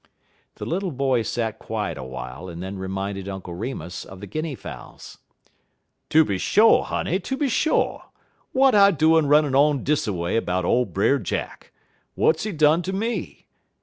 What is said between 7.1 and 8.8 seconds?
tooby sho'! W'at